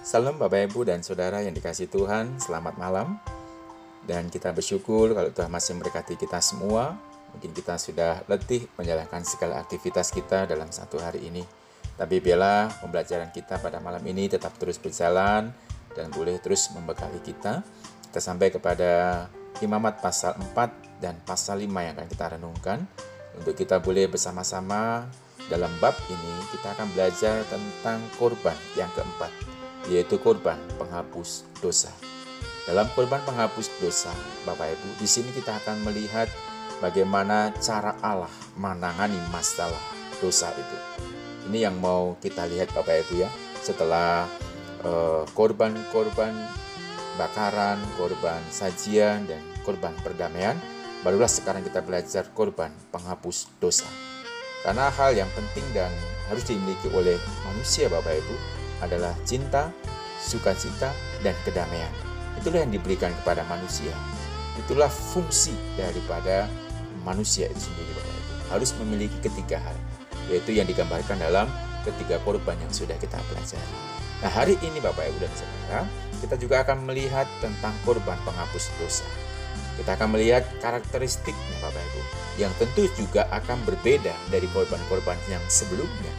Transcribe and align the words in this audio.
Salam 0.00 0.40
Bapak 0.40 0.72
Ibu 0.72 0.88
dan 0.88 1.04
Saudara 1.04 1.44
yang 1.44 1.52
dikasih 1.52 1.92
Tuhan, 1.92 2.40
selamat 2.40 2.80
malam. 2.80 3.20
Dan 4.08 4.32
kita 4.32 4.48
bersyukur 4.48 5.12
kalau 5.12 5.28
Tuhan 5.28 5.52
masih 5.52 5.76
memberkati 5.76 6.16
kita 6.16 6.40
semua. 6.40 6.96
Mungkin 7.36 7.52
kita 7.52 7.76
sudah 7.76 8.24
letih 8.24 8.64
menjalankan 8.80 9.20
segala 9.28 9.60
aktivitas 9.60 10.08
kita 10.08 10.48
dalam 10.48 10.72
satu 10.72 10.96
hari 10.96 11.28
ini. 11.28 11.44
Tapi 12.00 12.16
biarlah 12.16 12.80
pembelajaran 12.80 13.28
kita 13.28 13.60
pada 13.60 13.76
malam 13.84 14.00
ini 14.08 14.24
tetap 14.24 14.56
terus 14.56 14.80
berjalan 14.80 15.52
dan 15.92 16.08
boleh 16.16 16.40
terus 16.40 16.72
membekali 16.72 17.20
kita. 17.20 17.60
Kita 18.08 18.20
sampai 18.24 18.48
kepada 18.48 19.28
Imamat 19.60 20.00
pasal 20.00 20.32
4 20.40 21.04
dan 21.04 21.20
pasal 21.28 21.60
5 21.60 21.68
yang 21.68 21.92
akan 21.92 22.08
kita 22.08 22.40
renungkan. 22.40 22.88
Untuk 23.36 23.52
kita 23.52 23.76
boleh 23.84 24.08
bersama-sama 24.08 25.04
dalam 25.52 25.68
bab 25.76 25.92
ini 26.08 26.34
kita 26.56 26.72
akan 26.72 26.88
belajar 26.96 27.44
tentang 27.52 28.00
korban 28.16 28.56
yang 28.78 28.88
keempat, 28.94 29.28
yaitu 29.88 30.20
korban 30.20 30.60
penghapus 30.76 31.48
dosa. 31.64 31.88
Dalam 32.68 32.86
korban 32.92 33.18
penghapus 33.24 33.72
dosa, 33.80 34.12
Bapak 34.44 34.76
Ibu, 34.76 35.00
di 35.00 35.08
sini 35.08 35.32
kita 35.32 35.56
akan 35.64 35.80
melihat 35.88 36.28
bagaimana 36.84 37.50
cara 37.56 37.96
Allah 38.04 38.30
menangani 38.60 39.16
masalah 39.32 39.80
dosa 40.20 40.52
itu. 40.52 40.76
Ini 41.48 41.66
yang 41.66 41.80
mau 41.80 42.20
kita 42.20 42.44
lihat 42.46 42.70
Bapak 42.76 43.08
Ibu 43.08 43.24
ya. 43.24 43.30
Setelah 43.64 44.28
korban-korban 45.34 46.32
uh, 46.32 46.52
bakaran, 47.16 47.80
korban 47.96 48.40
sajian 48.52 49.24
dan 49.28 49.40
korban 49.64 49.92
perdamaian, 50.04 50.56
barulah 51.04 51.28
sekarang 51.28 51.64
kita 51.64 51.80
belajar 51.84 52.28
korban 52.36 52.72
penghapus 52.92 53.48
dosa. 53.60 53.88
Karena 54.60 54.92
hal 54.92 55.16
yang 55.16 55.28
penting 55.32 55.64
dan 55.72 55.88
harus 56.28 56.44
dimiliki 56.44 56.92
oleh 56.92 57.16
manusia 57.48 57.88
Bapak 57.88 58.14
Ibu 58.20 58.59
adalah 58.80 59.12
cinta, 59.28 59.72
sukacita, 60.20 60.92
dan 61.24 61.36
kedamaian. 61.44 61.92
Itulah 62.40 62.64
yang 62.64 62.72
diberikan 62.72 63.12
kepada 63.22 63.44
manusia. 63.48 63.92
Itulah 64.56 64.88
fungsi 64.88 65.56
daripada 65.76 66.48
manusia 67.04 67.48
itu 67.48 67.70
sendiri 67.70 67.90
Bapak 67.96 68.12
Ibu. 68.12 68.32
Harus 68.52 68.70
memiliki 68.80 69.16
ketiga 69.24 69.60
hal, 69.60 69.76
yaitu 70.28 70.56
yang 70.56 70.68
digambarkan 70.68 71.16
dalam 71.20 71.48
ketiga 71.84 72.20
korban 72.24 72.56
yang 72.60 72.72
sudah 72.72 72.96
kita 73.00 73.16
pelajari. 73.32 73.76
Nah 74.20 74.28
hari 74.28 74.54
ini 74.60 74.84
Bapak 74.84 75.08
Ibu 75.08 75.18
dan 75.24 75.32
Saudara, 75.32 75.80
kita 76.20 76.36
juga 76.36 76.60
akan 76.60 76.84
melihat 76.84 77.24
tentang 77.40 77.72
korban 77.88 78.20
penghapus 78.28 78.68
dosa. 78.76 79.08
Kita 79.80 79.96
akan 79.96 80.12
melihat 80.12 80.44
karakteristiknya 80.60 81.56
Bapak 81.64 81.80
Ibu, 81.80 82.02
yang 82.36 82.52
tentu 82.60 82.84
juga 83.00 83.24
akan 83.32 83.64
berbeda 83.64 84.12
dari 84.28 84.44
korban-korban 84.52 85.16
yang 85.32 85.40
sebelumnya. 85.48 86.12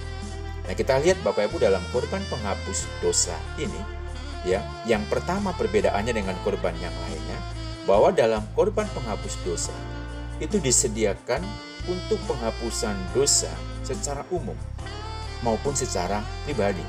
Nah 0.72 0.80
kita 0.80 1.04
lihat 1.04 1.20
Bapak 1.20 1.52
Ibu 1.52 1.60
dalam 1.60 1.84
korban 1.92 2.24
penghapus 2.32 2.88
dosa 3.04 3.36
ini, 3.60 3.84
ya, 4.48 4.64
yang 4.88 5.04
pertama 5.12 5.52
perbedaannya 5.52 6.16
dengan 6.16 6.32
korban 6.48 6.72
yang 6.80 6.96
lainnya, 6.96 7.36
bahwa 7.84 8.08
dalam 8.16 8.40
korban 8.56 8.88
penghapus 8.96 9.36
dosa 9.44 9.76
itu 10.40 10.64
disediakan 10.64 11.44
untuk 11.92 12.16
penghapusan 12.24 12.96
dosa 13.12 13.52
secara 13.84 14.24
umum 14.32 14.56
maupun 15.44 15.76
secara 15.76 16.24
pribadi. 16.48 16.88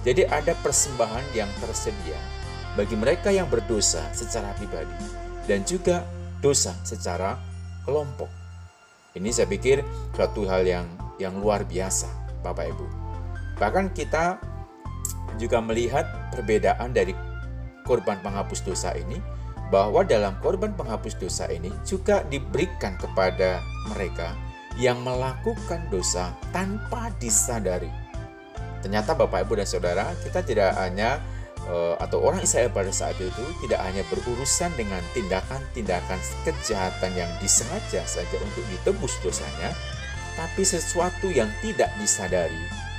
Jadi 0.00 0.24
ada 0.24 0.56
persembahan 0.56 1.36
yang 1.36 1.52
tersedia 1.60 2.16
bagi 2.72 2.96
mereka 2.96 3.28
yang 3.28 3.52
berdosa 3.52 4.00
secara 4.16 4.56
pribadi 4.56 4.96
dan 5.44 5.60
juga 5.68 6.08
dosa 6.40 6.72
secara 6.88 7.36
kelompok. 7.84 8.32
Ini 9.12 9.28
saya 9.28 9.44
pikir 9.44 9.84
suatu 10.16 10.48
hal 10.48 10.64
yang 10.64 10.88
yang 11.20 11.36
luar 11.36 11.68
biasa, 11.68 12.08
Bapak 12.40 12.64
Ibu. 12.72 12.99
Bahkan 13.60 13.92
kita 13.92 14.40
juga 15.36 15.60
melihat 15.60 16.08
perbedaan 16.32 16.96
dari 16.96 17.12
korban 17.84 18.16
penghapus 18.24 18.64
dosa 18.64 18.96
ini 18.96 19.20
bahwa 19.68 20.02
dalam 20.02 20.34
korban 20.40 20.72
penghapus 20.74 21.20
dosa 21.20 21.46
ini 21.52 21.70
juga 21.86 22.24
diberikan 22.26 22.96
kepada 22.96 23.60
mereka 23.92 24.34
yang 24.80 25.04
melakukan 25.04 25.86
dosa 25.92 26.32
tanpa 26.50 27.12
disadari. 27.20 27.92
Ternyata 28.80 29.12
Bapak 29.12 29.44
Ibu 29.44 29.60
dan 29.60 29.68
Saudara, 29.68 30.08
kita 30.24 30.40
tidak 30.40 30.72
hanya 30.80 31.20
uh, 31.68 32.00
atau 32.00 32.24
orang 32.24 32.40
Israel 32.40 32.72
pada 32.72 32.88
saat 32.88 33.14
itu 33.20 33.44
tidak 33.60 33.78
hanya 33.84 34.00
berurusan 34.08 34.72
dengan 34.74 35.04
tindakan-tindakan 35.12 36.18
kejahatan 36.48 37.12
yang 37.12 37.28
disengaja 37.44 38.00
saja 38.08 38.36
untuk 38.40 38.64
ditebus 38.72 39.20
dosanya, 39.20 39.76
tapi 40.34 40.64
sesuatu 40.64 41.28
yang 41.28 41.52
tidak 41.60 41.92
disadari 42.00 42.89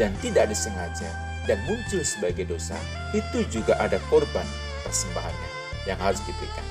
dan 0.00 0.14
tidak 0.22 0.48
disengaja 0.48 1.10
dan 1.44 1.58
muncul 1.66 2.00
sebagai 2.00 2.46
dosa, 2.48 2.76
itu 3.12 3.44
juga 3.50 3.76
ada 3.82 4.00
korban 4.08 4.44
persembahannya 4.86 5.50
yang 5.84 5.98
harus 6.00 6.20
diberikan. 6.24 6.64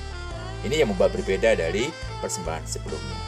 Ini 0.66 0.82
yang 0.82 0.90
membuat 0.90 1.14
berbeda 1.14 1.54
dari 1.54 1.90
persembahan 2.18 2.66
sebelumnya. 2.66 3.18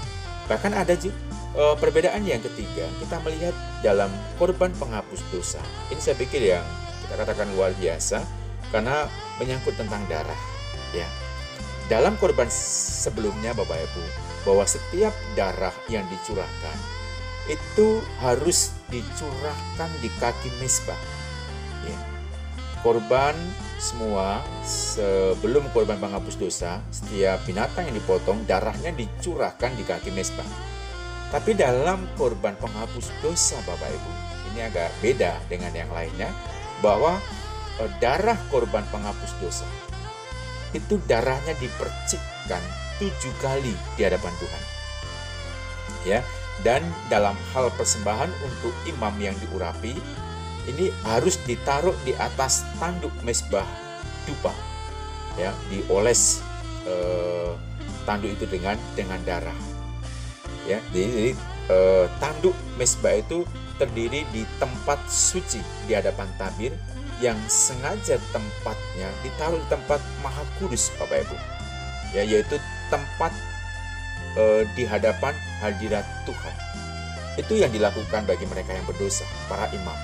Bahkan 0.50 0.72
ada 0.74 0.98
juga 0.98 1.14
uh, 1.54 1.76
perbedaan 1.78 2.26
yang 2.26 2.42
ketiga, 2.42 2.86
kita 2.98 3.22
melihat 3.22 3.54
dalam 3.86 4.10
korban 4.38 4.74
penghapus 4.74 5.22
dosa. 5.30 5.62
Ini 5.94 6.00
saya 6.02 6.18
pikir 6.18 6.42
yang 6.42 6.64
kita 7.06 7.14
katakan 7.14 7.50
luar 7.54 7.74
biasa 7.78 8.22
karena 8.70 9.06
menyangkut 9.38 9.74
tentang 9.74 10.02
darah 10.06 10.38
ya 10.94 11.06
dalam 11.90 12.14
korban 12.22 12.46
sebelumnya 12.50 13.50
Bapak 13.50 13.74
Ibu 13.74 14.04
bahwa 14.46 14.62
setiap 14.62 15.10
darah 15.34 15.74
yang 15.90 16.06
dicurahkan 16.06 16.99
itu 17.48 18.02
harus 18.20 18.76
dicurahkan 18.92 19.90
di 20.04 20.10
kaki 20.20 20.50
mesbah 20.60 20.98
ya. 21.86 21.98
korban 22.84 23.32
semua 23.80 24.44
sebelum 24.66 25.72
korban 25.72 25.96
penghapus 25.96 26.36
dosa 26.36 26.84
setiap 26.92 27.40
binatang 27.48 27.88
yang 27.88 27.96
dipotong 27.96 28.44
darahnya 28.44 28.92
dicurahkan 28.92 29.72
di 29.78 29.84
kaki 29.88 30.12
mesbah 30.12 30.44
tapi 31.30 31.56
dalam 31.56 32.04
korban 32.18 32.58
penghapus 32.58 33.08
dosa 33.24 33.56
Bapak 33.64 33.88
Ibu 33.88 34.10
ini 34.52 34.60
agak 34.66 34.90
beda 35.00 35.38
dengan 35.46 35.72
yang 35.72 35.88
lainnya 35.94 36.28
bahwa 36.84 37.16
eh, 37.80 37.90
darah 38.02 38.36
korban 38.50 38.84
penghapus 38.90 39.32
dosa 39.40 39.68
itu 40.74 41.02
darahnya 41.06 41.54
dipercikkan 41.58 42.62
tujuh 43.02 43.34
kali 43.40 43.74
di 43.96 44.00
hadapan 44.04 44.30
Tuhan. 44.38 44.62
Ya, 46.06 46.20
dan 46.60 46.84
dalam 47.08 47.36
hal 47.52 47.72
persembahan 47.74 48.28
untuk 48.44 48.72
imam 48.84 49.14
yang 49.16 49.36
diurapi 49.48 49.96
ini 50.68 50.92
harus 51.08 51.40
ditaruh 51.48 51.96
di 52.04 52.12
atas 52.20 52.68
tanduk 52.76 53.12
mesbah 53.24 53.64
dupa. 54.28 54.52
Ya, 55.38 55.56
dioles 55.72 56.44
eh, 56.84 57.52
tanduk 58.04 58.36
itu 58.36 58.44
dengan 58.44 58.76
dengan 58.92 59.18
darah. 59.24 59.56
Ya, 60.68 60.78
jadi, 60.92 61.32
eh, 61.72 62.06
tanduk 62.20 62.52
mesbah 62.76 63.16
itu 63.16 63.48
terdiri 63.80 64.28
di 64.28 64.44
tempat 64.60 65.00
suci 65.08 65.64
di 65.88 65.96
hadapan 65.96 66.28
tabir 66.36 66.76
yang 67.24 67.36
sengaja 67.48 68.20
tempatnya 68.32 69.08
ditaruh 69.24 69.56
di 69.56 69.68
tempat 69.68 70.00
maha 70.20 70.44
kudus 70.60 70.92
Bapak 70.96 71.24
Ibu 71.24 71.36
ya 72.16 72.22
yaitu 72.24 72.56
tempat 72.88 73.30
e, 74.36 74.66
di 74.74 74.84
hadapan 74.86 75.34
hadirat 75.62 76.06
Tuhan. 76.26 76.56
Itu 77.38 77.56
yang 77.56 77.70
dilakukan 77.70 78.26
bagi 78.26 78.44
mereka 78.46 78.74
yang 78.74 78.84
berdosa 78.84 79.24
para 79.46 79.70
imam. 79.72 79.96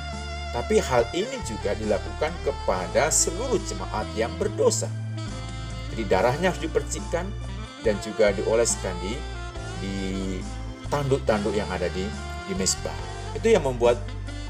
Tapi 0.55 0.81
hal 0.81 1.05
ini 1.13 1.37
juga 1.45 1.77
dilakukan 1.77 2.33
kepada 2.47 3.13
seluruh 3.13 3.61
jemaat 3.67 4.09
yang 4.17 4.33
berdosa. 4.41 4.89
Jadi 5.93 6.03
darahnya 6.09 6.55
harus 6.55 6.63
dipercikkan 6.63 7.29
dan 7.85 7.97
juga 8.01 8.33
dioleskan 8.33 8.95
di 9.05 9.13
di 9.85 9.97
tanduk-tanduk 10.89 11.53
yang 11.53 11.69
ada 11.69 11.91
di 11.93 12.09
di 12.49 12.55
mesbah. 12.57 12.95
Itu 13.37 13.53
yang 13.53 13.69
membuat 13.69 14.01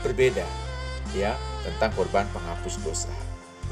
berbeda 0.05 0.47
ya 1.17 1.35
tentang 1.67 1.91
korban 1.99 2.29
penghapus 2.31 2.79
dosa. 2.87 3.11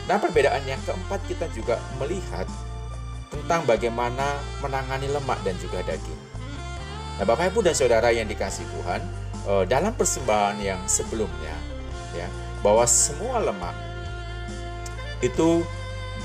Nah, 0.05 0.19
perbedaan 0.21 0.61
yang 0.69 0.81
keempat 0.85 1.23
kita 1.31 1.47
juga 1.55 1.81
melihat 2.03 2.45
tentang 3.35 3.67
bagaimana 3.67 4.39
menangani 4.63 5.11
lemak 5.11 5.43
dan 5.43 5.59
juga 5.59 5.83
daging. 5.83 6.21
Nah, 7.19 7.27
Bapak 7.27 7.51
Ibu 7.51 7.67
dan 7.67 7.75
Saudara 7.75 8.15
yang 8.15 8.31
dikasih 8.31 8.63
Tuhan, 8.79 9.03
eh, 9.51 9.65
dalam 9.67 9.91
persembahan 9.99 10.63
yang 10.63 10.79
sebelumnya 10.87 11.55
ya, 12.15 12.31
bahwa 12.63 12.87
semua 12.87 13.43
lemak 13.43 13.75
itu 15.19 15.67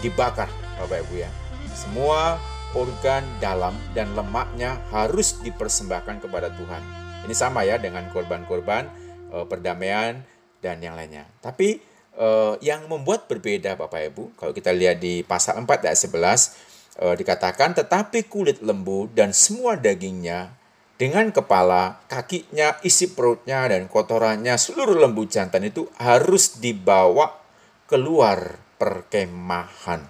dibakar, 0.05 0.49
Bapak 0.77 1.01
Ibu 1.09 1.25
ya. 1.25 1.29
Semua 1.73 2.37
organ 2.77 3.25
dalam 3.41 3.73
dan 3.97 4.13
lemaknya 4.13 4.77
harus 4.93 5.41
dipersembahkan 5.41 6.21
kepada 6.21 6.53
Tuhan 6.53 6.99
ini 7.25 7.35
sama 7.35 7.65
ya 7.65 7.81
dengan 7.81 8.07
korban-korban 8.09 8.87
uh, 9.33 9.45
perdamaian 9.45 10.21
dan 10.63 10.79
yang 10.79 10.95
lainnya. 10.95 11.27
Tapi 11.43 11.81
uh, 12.17 12.55
yang 12.63 12.85
membuat 12.87 13.27
berbeda 13.27 13.75
Bapak 13.75 14.11
Ibu, 14.13 14.23
kalau 14.33 14.51
kita 14.55 14.71
lihat 14.71 14.97
di 14.97 15.21
pasal 15.23 15.59
4 15.59 15.67
ayat 15.67 15.99
11 15.99 16.68
uh, 16.99 17.15
dikatakan 17.15 17.73
tetapi 17.73 18.27
kulit 18.27 18.59
lembu 18.59 19.07
dan 19.15 19.31
semua 19.31 19.79
dagingnya 19.79 20.59
dengan 20.99 21.31
kepala, 21.31 22.03
kakinya, 22.11 22.75
isi 22.83 23.15
perutnya 23.15 23.71
dan 23.71 23.87
kotorannya 23.87 24.59
seluruh 24.59 24.99
lembu 24.99 25.23
jantan 25.31 25.63
itu 25.63 25.87
harus 25.95 26.59
dibawa 26.59 27.39
keluar 27.87 28.59
perkemahan. 28.75 30.03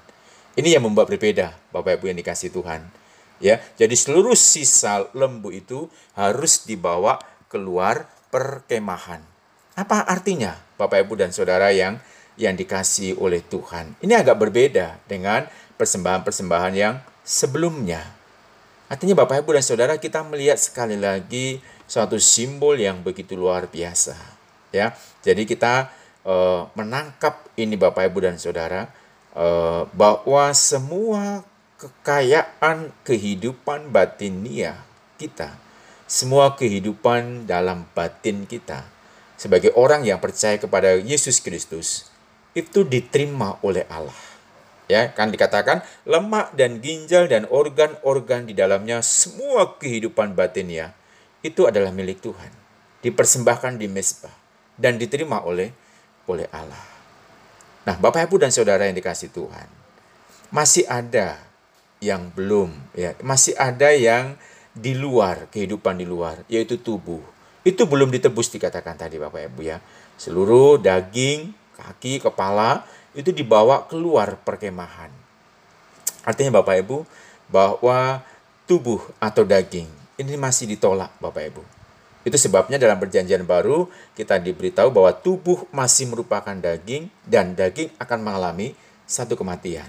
Ini 0.58 0.82
yang 0.82 0.90
membuat 0.90 1.14
berbeda, 1.14 1.54
Bapak 1.70 2.02
Ibu 2.02 2.10
yang 2.10 2.18
dikasih 2.18 2.50
Tuhan. 2.50 2.90
Ya, 3.38 3.62
jadi 3.78 3.94
seluruh 3.94 4.34
sisa 4.34 5.08
lembu 5.14 5.54
itu 5.54 5.94
harus 6.18 6.66
dibawa 6.66 7.22
keluar 7.54 8.10
perkemahan. 8.34 9.22
Apa 9.78 10.10
artinya, 10.10 10.58
Bapak 10.76 11.06
Ibu 11.06 11.22
dan 11.22 11.30
Saudara 11.30 11.70
yang 11.70 12.02
yang 12.36 12.58
dikasih 12.58 13.14
oleh 13.22 13.46
Tuhan? 13.46 13.94
Ini 14.02 14.26
agak 14.26 14.42
berbeda 14.42 15.06
dengan 15.06 15.46
persembahan-persembahan 15.80 16.74
yang 16.76 17.00
sebelumnya. 17.24 18.04
Artinya 18.92 19.24
Bapak 19.24 19.46
Ibu 19.46 19.56
dan 19.56 19.64
Saudara 19.64 19.96
kita 19.96 20.20
melihat 20.28 20.60
sekali 20.60 21.00
lagi 21.00 21.64
suatu 21.88 22.20
simbol 22.20 22.76
yang 22.76 23.00
begitu 23.00 23.40
luar 23.40 23.72
biasa. 23.72 24.20
Ya, 24.76 24.94
jadi 25.24 25.48
kita 25.48 25.90
uh, 26.28 26.68
menangkap 26.76 27.48
ini 27.56 27.80
Bapak 27.80 28.12
Ibu 28.12 28.20
dan 28.28 28.36
Saudara 28.36 28.92
uh, 29.34 29.88
bahwa 29.96 30.52
semua 30.52 31.48
kekayaan 31.80 32.92
kehidupan 33.08 33.88
batinia 33.90 34.84
kita, 35.16 35.56
semua 36.06 36.60
kehidupan 36.60 37.48
dalam 37.48 37.88
batin 37.96 38.44
kita 38.44 38.84
sebagai 39.40 39.72
orang 39.80 40.04
yang 40.04 40.20
percaya 40.20 40.60
kepada 40.60 41.00
Yesus 41.00 41.40
Kristus 41.40 42.12
itu 42.52 42.84
diterima 42.84 43.56
oleh 43.64 43.88
Allah. 43.88 44.29
Ya, 44.90 45.14
kan 45.14 45.30
dikatakan 45.30 45.86
lemak 46.10 46.58
dan 46.58 46.82
ginjal 46.82 47.30
dan 47.30 47.46
organ-organ 47.54 48.50
di 48.50 48.58
dalamnya 48.58 49.06
semua 49.06 49.78
kehidupan 49.78 50.34
batinnya 50.34 50.98
itu 51.46 51.70
adalah 51.70 51.94
milik 51.94 52.26
Tuhan. 52.26 52.50
Dipersembahkan 53.06 53.78
di 53.78 53.86
mesbah 53.86 54.34
dan 54.76 54.98
diterima 54.98 55.46
oleh 55.46 55.70
oleh 56.26 56.50
Allah. 56.50 56.84
Nah, 57.86 57.96
Bapak 58.02 58.28
Ibu 58.28 58.42
dan 58.42 58.50
Saudara 58.50 58.90
yang 58.90 58.98
dikasih 58.98 59.30
Tuhan, 59.30 59.70
masih 60.50 60.90
ada 60.90 61.38
yang 62.02 62.34
belum 62.34 62.74
ya, 62.98 63.14
masih 63.22 63.54
ada 63.62 63.94
yang 63.94 64.36
di 64.74 64.98
luar 64.98 65.50
kehidupan 65.54 66.02
di 66.02 66.06
luar 66.10 66.42
yaitu 66.50 66.82
tubuh. 66.82 67.22
Itu 67.62 67.86
belum 67.86 68.10
ditebus 68.10 68.50
dikatakan 68.56 68.98
tadi 68.98 69.22
Bapak 69.22 69.54
Ibu 69.54 69.62
ya. 69.62 69.78
Seluruh 70.18 70.82
daging, 70.82 71.54
kaki, 71.78 72.24
kepala 72.24 72.84
itu 73.18 73.34
dibawa 73.34 73.86
keluar 73.90 74.38
perkemahan. 74.42 75.10
Artinya 76.26 76.62
Bapak 76.62 76.76
Ibu 76.86 76.98
bahwa 77.50 78.22
tubuh 78.70 79.02
atau 79.18 79.42
daging 79.42 79.90
ini 80.20 80.34
masih 80.36 80.70
ditolak 80.70 81.10
Bapak 81.18 81.44
Ibu. 81.50 81.64
Itu 82.28 82.36
sebabnya 82.36 82.76
dalam 82.76 83.00
perjanjian 83.00 83.48
baru 83.48 83.88
kita 84.14 84.38
diberitahu 84.38 84.92
bahwa 84.92 85.16
tubuh 85.16 85.64
masih 85.72 86.12
merupakan 86.12 86.54
daging 86.54 87.08
dan 87.24 87.56
daging 87.56 87.90
akan 87.96 88.20
mengalami 88.20 88.76
satu 89.08 89.40
kematian. 89.40 89.88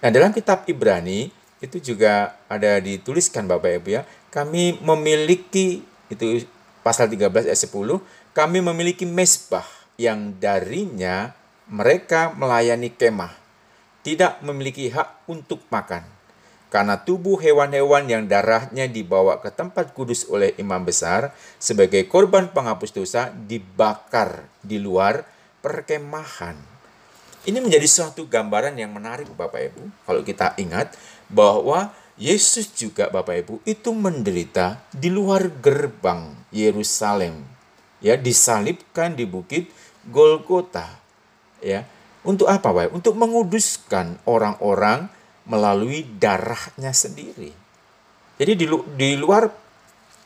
Nah, 0.00 0.10
dalam 0.10 0.32
kitab 0.32 0.64
Ibrani 0.66 1.30
itu 1.60 1.80
juga 1.80 2.36
ada 2.48 2.80
dituliskan 2.80 3.44
Bapak 3.44 3.84
Ibu 3.84 3.88
ya, 4.00 4.02
kami 4.32 4.80
memiliki 4.80 5.84
itu 6.08 6.44
pasal 6.80 7.10
13 7.10 7.50
ayat 7.50 7.60
10, 7.60 8.00
kami 8.32 8.58
memiliki 8.62 9.04
mesbah 9.04 9.75
yang 9.96 10.36
darinya 10.40 11.32
mereka 11.66 12.32
melayani 12.36 12.94
kemah, 12.94 13.34
tidak 14.06 14.38
memiliki 14.44 14.92
hak 14.92 15.26
untuk 15.26 15.64
makan. 15.72 16.06
Karena 16.66 16.98
tubuh 17.00 17.38
hewan-hewan 17.40 18.10
yang 18.10 18.26
darahnya 18.26 18.90
dibawa 18.90 19.38
ke 19.40 19.48
tempat 19.54 19.94
kudus 19.96 20.26
oleh 20.28 20.52
imam 20.60 20.82
besar 20.82 21.32
sebagai 21.56 22.04
korban 22.10 22.50
penghapus 22.50 22.90
dosa 22.92 23.30
dibakar 23.32 24.44
di 24.60 24.76
luar 24.82 25.24
perkemahan. 25.62 26.58
Ini 27.46 27.62
menjadi 27.62 27.86
suatu 27.86 28.26
gambaran 28.26 28.74
yang 28.74 28.90
menarik 28.90 29.30
Bapak 29.30 29.70
Ibu. 29.70 29.82
Kalau 30.02 30.22
kita 30.26 30.58
ingat 30.58 30.98
bahwa 31.30 31.94
Yesus 32.18 32.74
juga 32.74 33.06
Bapak 33.06 33.46
Ibu 33.46 33.54
itu 33.62 33.94
menderita 33.94 34.82
di 34.90 35.06
luar 35.06 35.46
gerbang 35.62 36.34
Yerusalem. 36.50 37.46
Ya, 38.02 38.18
disalibkan 38.18 39.14
di 39.14 39.24
bukit 39.24 39.70
Golgota. 40.08 40.86
Ya. 41.60 41.86
Untuk 42.26 42.50
apa, 42.50 42.74
Bapak? 42.74 42.94
Untuk 42.94 43.14
menguduskan 43.14 44.18
orang-orang 44.26 45.06
melalui 45.46 46.02
darahnya 46.18 46.90
sendiri. 46.90 47.54
Jadi 48.36 48.52
di, 48.58 48.66
lu, 48.66 48.82
di 48.98 49.14
luar 49.14 49.46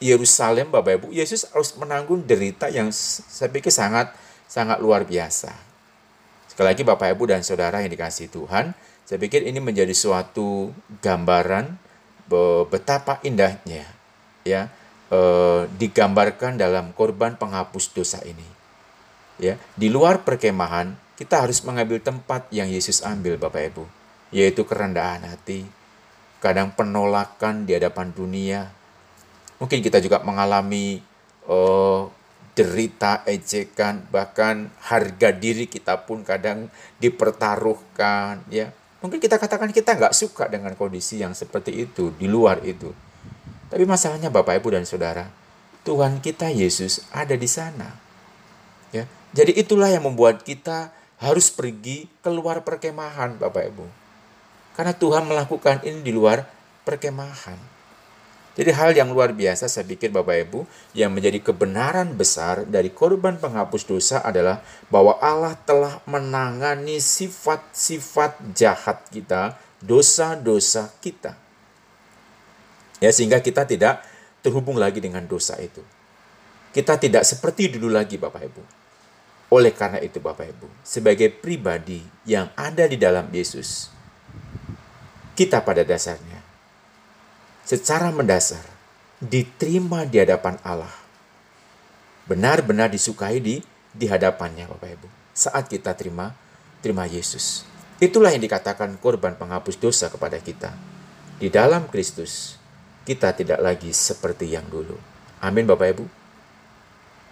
Yerusalem, 0.01 0.73
Bapak 0.73 0.97
Ibu, 0.97 1.09
Yesus 1.13 1.45
harus 1.53 1.77
menanggung 1.77 2.25
derita 2.25 2.73
yang 2.73 2.89
saya 2.91 3.53
pikir 3.53 3.69
sangat 3.69 4.17
sangat 4.49 4.81
luar 4.81 5.05
biasa. 5.05 5.53
Sekali 6.49 6.67
lagi 6.73 6.83
Bapak 6.83 7.15
Ibu 7.15 7.31
dan 7.31 7.45
Saudara 7.45 7.85
yang 7.85 7.93
dikasih 7.93 8.33
Tuhan, 8.33 8.73
saya 9.05 9.19
pikir 9.21 9.45
ini 9.47 9.61
menjadi 9.63 9.93
suatu 9.95 10.75
gambaran 11.05 11.79
betapa 12.71 13.19
indahnya 13.27 13.83
ya 14.47 14.71
eh, 15.11 15.63
digambarkan 15.67 16.55
dalam 16.57 16.95
korban 16.95 17.35
penghapus 17.35 17.91
dosa 17.91 18.23
ini. 18.23 18.60
Ya, 19.41 19.57
di 19.73 19.89
luar 19.89 20.21
perkemahan 20.21 20.93
kita 21.17 21.49
harus 21.49 21.65
mengambil 21.65 21.97
tempat 22.01 22.45
yang 22.53 22.69
Yesus 22.69 23.01
ambil 23.01 23.41
Bapak 23.41 23.73
Ibu, 23.73 23.85
yaitu 24.37 24.69
kerendahan 24.69 25.25
hati, 25.25 25.65
kadang 26.45 26.77
penolakan 26.77 27.65
di 27.65 27.73
hadapan 27.73 28.13
dunia. 28.13 28.69
Mungkin 29.57 29.81
kita 29.81 30.01
juga 30.05 30.21
mengalami 30.21 31.01
eh, 31.49 32.03
derita, 32.53 33.25
ejekan, 33.25 34.05
bahkan 34.13 34.69
harga 34.85 35.33
diri 35.33 35.65
kita 35.65 36.05
pun 36.05 36.21
kadang 36.21 36.69
dipertaruhkan, 37.01 38.45
ya 38.53 38.77
Mungkin 39.01 39.17
kita 39.17 39.41
katakan 39.41 39.73
kita 39.73 39.97
nggak 39.97 40.13
suka 40.13 40.53
dengan 40.53 40.77
kondisi 40.77 41.25
yang 41.25 41.33
seperti 41.33 41.89
itu, 41.89 42.13
di 42.21 42.29
luar 42.29 42.61
itu. 42.61 42.93
Tapi 43.73 43.85
masalahnya 43.89 44.29
Bapak 44.29 44.61
Ibu 44.61 44.77
dan 44.77 44.85
Saudara, 44.85 45.25
Tuhan 45.89 46.21
kita 46.21 46.53
Yesus 46.53 47.09
ada 47.09 47.33
di 47.33 47.49
sana. 47.49 47.97
Ya. 48.93 49.09
Jadi 49.31 49.55
itulah 49.55 49.87
yang 49.87 50.07
membuat 50.07 50.43
kita 50.43 50.91
harus 51.21 51.53
pergi 51.53 52.09
keluar 52.25 52.65
perkemahan 52.67 53.39
Bapak 53.39 53.71
Ibu. 53.71 53.87
Karena 54.75 54.97
Tuhan 54.97 55.29
melakukan 55.29 55.85
ini 55.87 56.01
di 56.01 56.11
luar 56.11 56.49
perkemahan. 56.83 57.81
Jadi 58.59 58.71
hal 58.75 58.91
yang 58.99 59.15
luar 59.15 59.31
biasa 59.31 59.71
saya 59.71 59.87
pikir 59.87 60.11
Bapak 60.11 60.51
Ibu 60.51 60.67
yang 60.99 61.15
menjadi 61.15 61.39
kebenaran 61.39 62.19
besar 62.19 62.67
dari 62.67 62.91
korban 62.91 63.39
penghapus 63.39 63.87
dosa 63.87 64.19
adalah 64.27 64.59
bahwa 64.91 65.15
Allah 65.23 65.55
telah 65.63 66.03
menangani 66.11 66.99
sifat-sifat 66.99 68.57
jahat 68.59 69.07
kita, 69.15 69.55
dosa-dosa 69.79 70.91
kita. 70.99 71.39
Ya 72.99 73.15
sehingga 73.15 73.39
kita 73.39 73.65
tidak 73.65 74.03
terhubung 74.43 74.77
lagi 74.77 74.99
dengan 74.99 75.23
dosa 75.25 75.55
itu. 75.63 75.81
Kita 76.75 76.99
tidak 76.99 77.23
seperti 77.23 77.71
dulu 77.71 77.87
lagi 77.95 78.19
Bapak 78.19 78.43
Ibu. 78.45 78.80
Oleh 79.51 79.75
karena 79.75 79.99
itu 79.99 80.23
Bapak 80.23 80.47
Ibu, 80.47 80.67
sebagai 80.87 81.27
pribadi 81.27 82.07
yang 82.23 82.55
ada 82.55 82.87
di 82.87 82.95
dalam 82.95 83.27
Yesus, 83.35 83.91
kita 85.35 85.59
pada 85.67 85.83
dasarnya 85.83 86.39
secara 87.71 88.11
mendasar 88.11 88.63
diterima 89.23 90.03
di 90.03 90.19
hadapan 90.19 90.59
Allah. 90.67 90.91
Benar-benar 92.27 92.91
disukai 92.91 93.39
di 93.39 93.63
di 93.91 94.07
hadapannya 94.07 94.67
Bapak 94.71 94.91
Ibu. 94.99 95.09
Saat 95.35 95.71
kita 95.71 95.95
terima 95.95 96.35
terima 96.83 97.07
Yesus. 97.07 97.63
Itulah 98.03 98.33
yang 98.33 98.43
dikatakan 98.43 98.97
korban 98.99 99.37
penghapus 99.37 99.77
dosa 99.77 100.11
kepada 100.11 100.41
kita. 100.41 100.73
Di 101.39 101.47
dalam 101.47 101.87
Kristus 101.91 102.57
kita 103.07 103.35
tidak 103.35 103.63
lagi 103.63 103.95
seperti 103.95 104.51
yang 104.51 104.67
dulu. 104.67 104.99
Amin 105.43 105.67
Bapak 105.67 105.89
Ibu. 105.95 106.05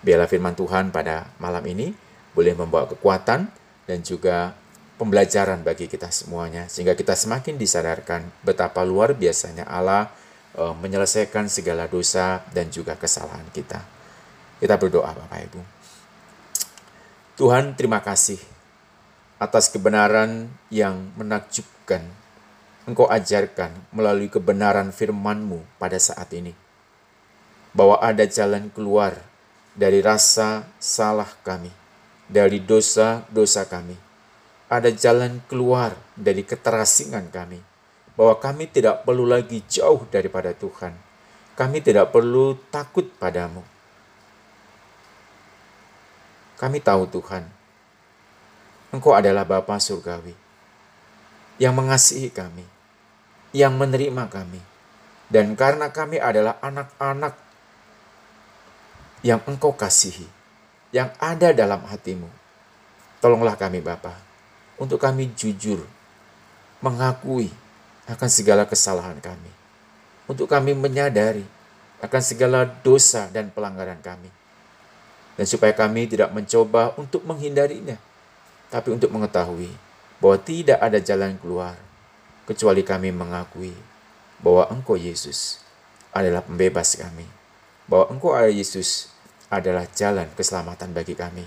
Biarlah 0.07 0.31
firman 0.31 0.55
Tuhan 0.55 0.95
pada 0.95 1.35
malam 1.43 1.67
ini 1.67 2.08
boleh 2.39 2.55
membawa 2.55 2.87
kekuatan 2.87 3.51
dan 3.91 3.99
juga 4.07 4.55
pembelajaran 4.95 5.67
bagi 5.67 5.91
kita 5.91 6.07
semuanya 6.15 6.71
sehingga 6.71 6.95
kita 6.95 7.19
semakin 7.19 7.59
disadarkan 7.59 8.31
betapa 8.47 8.87
luar 8.87 9.19
biasanya 9.19 9.67
Allah 9.67 10.07
uh, 10.55 10.71
menyelesaikan 10.79 11.51
segala 11.51 11.91
dosa 11.91 12.47
dan 12.55 12.71
juga 12.71 12.95
kesalahan 12.95 13.43
kita. 13.51 13.83
Kita 14.63 14.79
berdoa 14.79 15.11
Bapak 15.11 15.41
Ibu. 15.51 15.61
Tuhan 17.43 17.75
terima 17.75 17.99
kasih 18.07 18.39
atas 19.43 19.71
kebenaran 19.75 20.47
yang 20.71 21.11
menakjubkan 21.19 22.07
Engkau 22.89 23.05
ajarkan 23.05 23.69
melalui 23.93 24.33
kebenaran 24.33 24.97
firman-Mu 24.97 25.61
pada 25.77 26.01
saat 26.01 26.33
ini. 26.33 26.57
Bahwa 27.77 28.01
ada 28.01 28.25
jalan 28.25 28.73
keluar 28.73 29.13
dari 29.77 30.01
rasa 30.01 30.65
salah 30.81 31.29
kami, 31.45 31.69
dari 32.29 32.61
dosa-dosa 32.61 33.65
kami. 33.67 33.97
Ada 34.69 34.93
jalan 34.93 35.41
keluar 35.49 35.97
dari 36.13 36.45
keterasingan 36.45 37.33
kami 37.33 37.57
bahwa 38.13 38.37
kami 38.37 38.69
tidak 38.69 39.09
perlu 39.09 39.25
lagi 39.25 39.65
jauh 39.65 40.05
daripada 40.13 40.53
Tuhan. 40.53 40.93
Kami 41.57 41.81
tidak 41.81 42.13
perlu 42.13 42.55
takut 42.69 43.09
padamu. 43.17 43.65
Kami 46.59 46.79
tahu 46.83 47.07
Tuhan, 47.09 47.47
Engkau 48.91 49.15
adalah 49.15 49.47
Bapa 49.47 49.79
surgawi 49.79 50.35
yang 51.59 51.75
mengasihi 51.75 52.31
kami, 52.35 52.67
yang 53.55 53.79
menerima 53.79 54.27
kami. 54.27 54.63
Dan 55.29 55.53
karena 55.55 55.93
kami 55.93 56.17
adalah 56.17 56.57
anak-anak 56.65 57.37
yang 59.21 59.45
Engkau 59.45 59.77
kasihi, 59.77 60.25
yang 60.95 61.13
ada 61.21 61.53
dalam 61.53 61.85
hatimu. 61.85 62.29
Tolonglah 63.19 63.59
kami 63.59 63.83
Bapa, 63.83 64.15
untuk 64.79 65.03
kami 65.03 65.35
jujur 65.35 65.83
mengakui 66.79 67.51
akan 68.07 68.31
segala 68.31 68.65
kesalahan 68.65 69.19
kami. 69.19 69.51
Untuk 70.31 70.47
kami 70.49 70.73
menyadari 70.73 71.45
akan 71.99 72.23
segala 72.23 72.65
dosa 72.65 73.27
dan 73.29 73.51
pelanggaran 73.51 73.99
kami. 73.99 74.31
Dan 75.35 75.47
supaya 75.47 75.75
kami 75.75 76.11
tidak 76.11 76.35
mencoba 76.35 76.95
untuk 76.99 77.23
menghindarinya, 77.23 77.99
tapi 78.71 78.91
untuk 78.91 79.11
mengetahui 79.15 79.71
bahwa 80.19 80.37
tidak 80.43 80.79
ada 80.83 80.99
jalan 80.99 81.39
keluar 81.39 81.79
kecuali 82.43 82.83
kami 82.83 83.15
mengakui 83.15 83.75
bahwa 84.43 84.67
Engkau 84.71 84.99
Yesus 84.99 85.63
adalah 86.11 86.43
pembebas 86.43 86.99
kami, 86.99 87.27
bahwa 87.87 88.11
Engkau 88.11 88.35
adalah 88.35 88.51
Yesus 88.51 89.15
adalah 89.49 89.89
jalan 89.93 90.29
keselamatan 90.37 90.93
bagi 90.93 91.17
kami. 91.17 91.45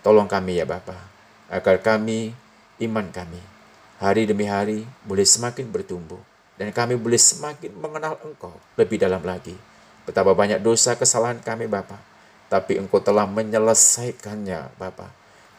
Tolong 0.00 0.26
kami 0.26 0.58
ya 0.58 0.66
Bapa, 0.66 0.96
agar 1.52 1.78
kami, 1.78 2.32
iman 2.82 3.06
kami, 3.12 3.38
hari 4.02 4.26
demi 4.26 4.48
hari 4.48 4.82
boleh 5.06 5.22
semakin 5.22 5.70
bertumbuh, 5.70 6.18
dan 6.58 6.74
kami 6.74 6.98
boleh 6.98 7.20
semakin 7.20 7.70
mengenal 7.78 8.18
Engkau 8.24 8.56
lebih 8.74 8.98
dalam 8.98 9.22
lagi. 9.22 9.54
Betapa 10.02 10.34
banyak 10.34 10.58
dosa 10.58 10.98
kesalahan 10.98 11.38
kami 11.38 11.70
Bapa, 11.70 12.00
tapi 12.50 12.80
Engkau 12.80 12.98
telah 12.98 13.28
menyelesaikannya 13.30 14.74
Bapa, 14.74 15.14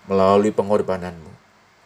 melalui 0.09 0.51
pengorbananmu, 0.51 1.31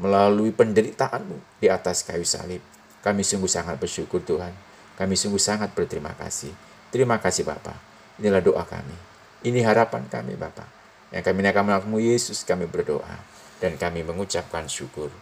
melalui 0.02 0.50
penderitaanmu 0.50 1.62
di 1.62 1.70
atas 1.70 2.02
kayu 2.02 2.26
salib. 2.26 2.64
Kami 3.06 3.22
sungguh 3.22 3.48
sangat 3.48 3.78
bersyukur 3.78 4.26
Tuhan. 4.26 4.52
Kami 4.98 5.14
sungguh 5.14 5.38
sangat 5.38 5.78
berterima 5.78 6.18
kasih. 6.18 6.50
Terima 6.90 7.22
kasih 7.22 7.46
Bapak. 7.46 7.78
Inilah 8.18 8.42
doa 8.42 8.66
kami. 8.66 9.17
Ini 9.46 9.62
harapan 9.62 10.10
kami 10.10 10.34
Bapak. 10.34 10.66
Yang 11.14 11.24
kami 11.30 11.46
naikkan 11.46 11.62
namamu 11.62 12.02
Yesus 12.02 12.42
kami 12.42 12.66
berdoa. 12.66 13.22
Dan 13.62 13.78
kami 13.78 14.02
mengucapkan 14.02 14.66
syukur. 14.66 15.14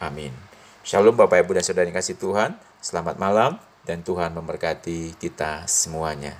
Amin. 0.00 0.32
Shalom 0.80 1.12
Bapak 1.12 1.44
Ibu 1.44 1.60
dan 1.60 1.64
Saudara 1.64 1.84
yang 1.84 1.96
kasih 1.96 2.16
Tuhan. 2.16 2.56
Selamat 2.80 3.20
malam 3.20 3.60
dan 3.84 4.00
Tuhan 4.00 4.32
memberkati 4.32 5.20
kita 5.20 5.68
semuanya. 5.68 6.32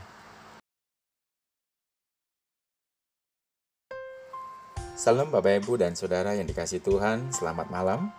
Salam 4.97 5.33
Bapak 5.33 5.65
Ibu 5.65 5.81
dan 5.81 5.97
Saudara 5.97 6.37
yang 6.37 6.45
dikasih 6.45 6.85
Tuhan, 6.85 7.33
selamat 7.33 7.73
malam. 7.73 8.13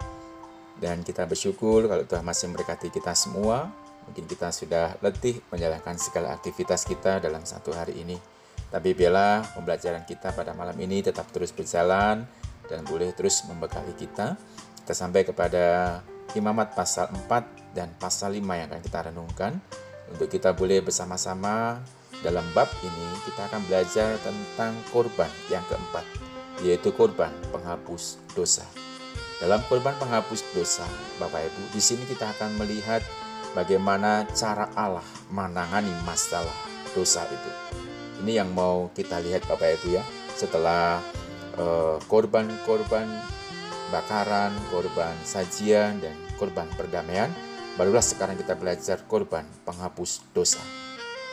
Dan 0.82 1.06
kita 1.06 1.30
bersyukur 1.30 1.86
kalau 1.86 2.06
Tuhan 2.10 2.26
masih 2.26 2.50
memberkati 2.50 2.90
kita 2.90 3.14
semua. 3.14 3.70
Mungkin 4.10 4.26
kita 4.26 4.50
sudah 4.50 4.98
letih 5.02 5.46
menjalankan 5.54 5.98
segala 6.02 6.34
aktivitas 6.34 6.86
kita 6.90 7.22
dalam 7.22 7.46
satu 7.46 7.70
hari 7.70 8.02
ini. 8.02 8.41
Tapi 8.72 8.96
biarlah 8.96 9.44
pembelajaran 9.52 10.08
kita 10.08 10.32
pada 10.32 10.56
malam 10.56 10.76
ini 10.80 11.04
tetap 11.04 11.28
terus 11.36 11.52
berjalan 11.52 12.24
dan 12.72 12.80
boleh 12.88 13.12
terus 13.12 13.44
membekali 13.46 13.92
kita. 14.00 14.40
Kita 14.82 14.94
sampai 14.96 15.28
kepada 15.28 16.00
Imamat 16.32 16.72
pasal 16.72 17.12
4 17.12 17.76
dan 17.76 17.92
pasal 18.00 18.32
5 18.40 18.40
yang 18.40 18.72
akan 18.72 18.80
kita 18.80 19.00
renungkan. 19.12 19.60
Untuk 20.08 20.32
kita 20.32 20.56
boleh 20.56 20.80
bersama-sama 20.80 21.84
dalam 22.24 22.48
bab 22.56 22.72
ini 22.80 23.08
kita 23.28 23.52
akan 23.52 23.62
belajar 23.68 24.16
tentang 24.24 24.72
korban 24.96 25.28
yang 25.52 25.64
keempat 25.68 26.08
yaitu 26.64 26.94
korban 26.94 27.34
penghapus 27.52 28.22
dosa. 28.38 28.64
Dalam 29.42 29.60
korban 29.66 29.98
penghapus 29.98 30.54
dosa, 30.54 30.86
Bapak 31.18 31.42
Ibu, 31.50 31.74
di 31.74 31.82
sini 31.82 32.06
kita 32.06 32.30
akan 32.38 32.62
melihat 32.62 33.02
bagaimana 33.58 34.30
cara 34.38 34.70
Allah 34.78 35.06
menangani 35.34 35.92
masalah 36.06 36.54
dosa 36.94 37.26
itu. 37.26 37.91
Ini 38.22 38.46
yang 38.46 38.54
mau 38.54 38.94
kita 38.94 39.18
lihat 39.18 39.50
Bapak 39.50 39.82
Ibu 39.82 39.98
ya. 39.98 40.04
Setelah 40.38 41.02
eh, 41.58 41.98
korban-korban 42.06 43.10
uh, 43.10 43.90
bakaran, 43.90 44.54
korban 44.70 45.12
sajian 45.26 45.98
dan 46.00 46.16
korban 46.38 46.70
perdamaian, 46.78 47.34
barulah 47.76 48.02
sekarang 48.02 48.38
kita 48.38 48.54
belajar 48.54 49.02
korban 49.10 49.44
penghapus 49.66 50.22
dosa. 50.38 50.62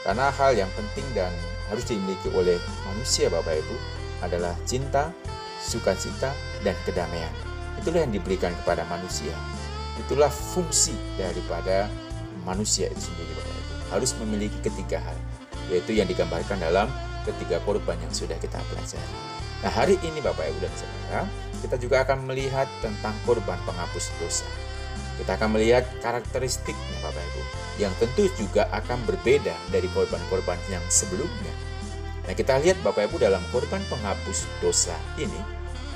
Karena 0.03 0.33
hal 0.33 0.57
yang 0.57 0.71
penting 0.73 1.05
dan 1.13 1.31
harus 1.69 1.85
dimiliki 1.85 2.33
oleh 2.33 2.57
manusia 2.89 3.29
Bapak 3.29 3.61
Ibu 3.61 3.77
adalah 4.25 4.57
cinta, 4.65 5.13
sukacita, 5.61 6.33
dan 6.65 6.75
kedamaian. 6.89 7.31
Itulah 7.79 8.03
yang 8.03 8.13
diberikan 8.17 8.51
kepada 8.65 8.83
manusia. 8.89 9.37
Itulah 10.01 10.31
fungsi 10.33 10.97
daripada 11.21 11.87
manusia 12.43 12.89
itu 12.89 13.13
sendiri 13.13 13.33
Bapak 13.37 13.55
Ibu. 13.55 13.75
Harus 13.93 14.11
memiliki 14.19 14.59
ketiga 14.65 14.99
hal, 15.05 15.19
yaitu 15.69 15.97
yang 15.97 16.09
digambarkan 16.09 16.59
dalam 16.61 16.89
ketiga 17.29 17.61
korban 17.65 17.97
yang 18.01 18.13
sudah 18.13 18.37
kita 18.41 18.61
pelajari. 18.73 19.17
Nah 19.65 19.73
hari 19.73 19.97
ini 20.05 20.19
Bapak 20.25 20.49
Ibu 20.49 20.59
dan 20.65 20.75
Saudara, 20.77 21.23
kita 21.61 21.77
juga 21.77 21.97
akan 22.07 22.29
melihat 22.29 22.67
tentang 22.81 23.15
korban 23.29 23.59
penghapus 23.69 24.13
dosa. 24.23 24.49
Kita 25.19 25.35
akan 25.35 25.59
melihat 25.59 25.85
karakteristiknya 25.99 26.99
Bapak 27.03 27.21
Ibu, 27.21 27.43
yang 27.83 27.93
tentu 27.99 28.31
juga 28.39 28.71
akan 28.71 29.03
berbeda 29.05 29.55
dari 29.75 29.91
korban-korban 29.91 30.57
yang 30.71 30.83
sebelumnya 30.87 31.69
Nah, 32.29 32.37
kita 32.37 32.61
lihat 32.61 32.77
Bapak 32.85 33.09
Ibu 33.09 33.25
dalam 33.25 33.41
korban 33.49 33.81
penghapus 33.89 34.45
dosa 34.61 34.93
ini, 35.17 35.41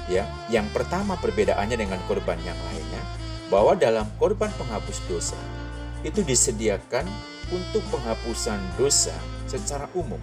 ya, 0.09 0.25
yang 0.49 0.64
pertama 0.73 1.12
perbedaannya 1.21 1.76
dengan 1.76 2.00
korban 2.09 2.41
yang 2.41 2.57
lainnya, 2.73 3.05
bahwa 3.52 3.76
dalam 3.76 4.09
korban 4.17 4.49
penghapus 4.57 5.05
dosa 5.12 5.37
itu 6.00 6.25
disediakan 6.25 7.05
untuk 7.52 7.85
penghapusan 7.92 8.59
dosa 8.80 9.14
secara 9.44 9.87
umum 9.92 10.18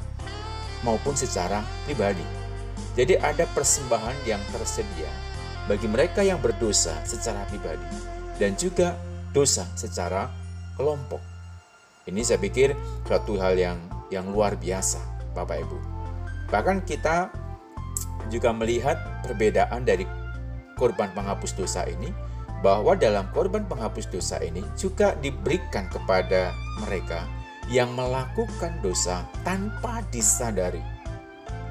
maupun 0.81 1.13
secara 1.13 1.61
pribadi. 1.85 2.25
Jadi 2.97 3.15
ada 3.21 3.45
persembahan 3.53 4.27
yang 4.27 4.41
tersedia 4.51 5.07
bagi 5.69 5.85
mereka 5.85 6.25
yang 6.25 6.41
berdosa 6.41 6.97
secara 7.05 7.45
pribadi 7.47 7.85
dan 8.41 8.57
juga 8.57 8.97
dosa 9.29 9.63
secara 9.77 10.27
kelompok. 10.73 11.21
Ini 12.09 12.25
saya 12.25 12.41
pikir 12.41 12.73
suatu 13.05 13.37
hal 13.37 13.53
yang 13.53 13.77
yang 14.09 14.25
luar 14.33 14.57
biasa, 14.57 14.97
Bapak 15.37 15.61
Ibu. 15.61 15.77
Bahkan 16.49 16.81
kita 16.89 17.29
juga 18.33 18.49
melihat 18.49 18.97
perbedaan 19.21 19.85
dari 19.85 20.09
korban 20.73 21.13
penghapus 21.13 21.53
dosa 21.53 21.85
ini 21.85 22.09
bahwa 22.59 22.95
dalam 22.95 23.27
korban 23.31 23.63
penghapus 23.63 24.11
dosa 24.11 24.39
ini 24.43 24.63
juga 24.75 25.15
diberikan 25.23 25.87
kepada 25.87 26.51
mereka 26.83 27.23
yang 27.71 27.93
melakukan 27.95 28.73
dosa 28.83 29.23
tanpa 29.45 30.03
disadari. 30.09 30.81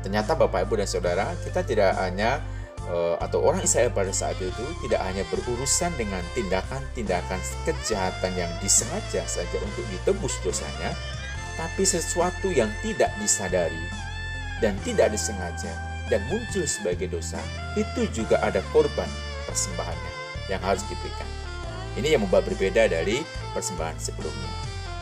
Ternyata 0.00 0.38
Bapak 0.38 0.64
Ibu 0.64 0.80
dan 0.80 0.88
Saudara, 0.88 1.26
kita 1.42 1.66
tidak 1.66 1.92
hanya 1.98 2.40
eh, 2.86 3.16
atau 3.18 3.42
orang 3.44 3.66
Israel 3.66 3.90
pada 3.92 4.14
saat 4.14 4.38
itu 4.38 4.64
tidak 4.86 5.02
hanya 5.04 5.26
berurusan 5.28 5.92
dengan 5.98 6.22
tindakan-tindakan 6.32 7.40
kejahatan 7.66 8.32
yang 8.38 8.50
disengaja 8.62 9.26
saja 9.26 9.56
untuk 9.60 9.84
ditebus 9.90 10.38
dosanya, 10.40 10.94
tapi 11.58 11.82
sesuatu 11.82 12.48
yang 12.48 12.70
tidak 12.80 13.10
disadari 13.18 13.84
dan 14.62 14.78
tidak 14.86 15.10
disengaja 15.10 15.74
dan 16.08 16.22
muncul 16.30 16.64
sebagai 16.64 17.10
dosa, 17.10 17.42
itu 17.76 18.06
juga 18.14 18.40
ada 18.40 18.64
korban 18.72 19.10
persembahannya 19.44 20.17
yang 20.48 20.60
harus 20.64 20.84
diberikan. 20.88 21.28
Ini 21.96 22.16
yang 22.16 22.24
membuat 22.24 22.44
berbeda 22.48 22.88
dari 22.88 23.24
persembahan 23.52 23.96
sebelumnya. 24.00 24.50